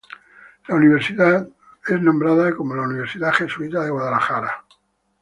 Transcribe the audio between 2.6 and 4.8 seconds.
la Universidad Jesuita de Guadalajara.